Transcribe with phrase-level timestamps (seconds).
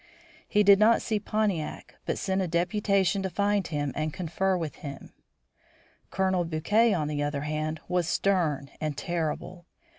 [0.47, 4.77] He did not see Pontiac, but sent a deputation to find him and confer with
[4.77, 5.13] him.
[6.09, 9.67] Colonel Bouquet, on the other hand, was stern and terrible.